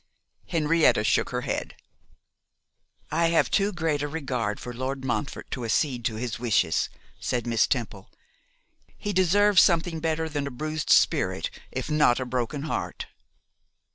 [0.47, 1.75] Henrietta shook her head.
[3.11, 6.89] 'I have too great a regard for Lord Montfort to accede to his wishes,'
[7.19, 8.09] said Miss Temple.
[8.97, 13.05] 'He deserves something better than a bruised spirit, if not a broken heart.